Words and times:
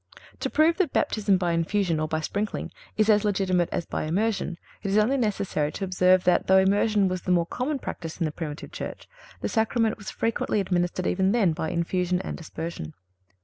To 0.39 0.49
prove 0.49 0.77
that 0.77 0.93
Baptism 0.93 1.37
by 1.37 1.51
infusion 1.51 1.99
or 1.99 2.07
by 2.07 2.21
sprinkling 2.21 2.71
is 2.97 3.07
as 3.07 3.23
legitimate 3.23 3.69
as 3.71 3.85
by 3.85 4.05
immersion, 4.05 4.57
it 4.81 4.89
is 4.89 4.97
only 4.97 5.15
necessary 5.15 5.71
to 5.73 5.83
observe 5.83 6.23
that, 6.23 6.47
though 6.47 6.57
immersion 6.57 7.07
was 7.07 7.21
the 7.21 7.31
more 7.31 7.45
common 7.45 7.77
practice 7.77 8.17
in 8.19 8.25
the 8.25 8.31
Primitive 8.31 8.71
Church, 8.71 9.07
the 9.41 9.47
Sacrament 9.47 9.99
was 9.99 10.09
frequently 10.09 10.59
administered 10.59 11.05
even 11.05 11.33
then 11.33 11.53
by 11.53 11.69
infusion 11.69 12.19
and 12.21 12.39
aspersion. 12.41 12.95